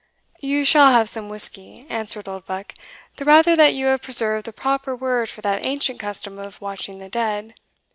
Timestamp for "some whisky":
1.09-1.85